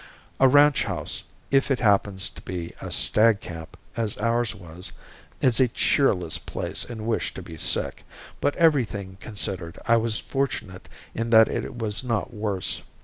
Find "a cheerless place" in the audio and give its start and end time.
5.59-6.83